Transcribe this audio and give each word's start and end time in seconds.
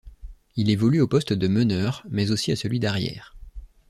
Il 0.55 0.71
évolue 0.71 0.99
au 0.99 1.07
poste 1.07 1.31
de 1.31 1.47
meneur 1.47 2.03
mais 2.09 2.31
aussi 2.31 2.51
à 2.51 2.55
celui 2.55 2.79
d'arrière. 2.79 3.37